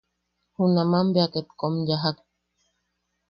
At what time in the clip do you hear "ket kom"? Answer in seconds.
1.33-1.75